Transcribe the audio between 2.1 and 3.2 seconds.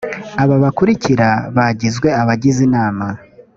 abagize inama